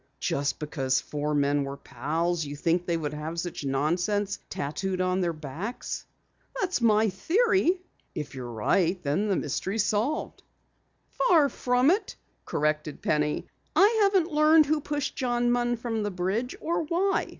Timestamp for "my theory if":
6.81-8.33